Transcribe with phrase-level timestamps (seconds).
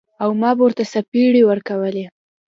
[0.23, 2.05] او ما به ورته څپېړې ورکولې.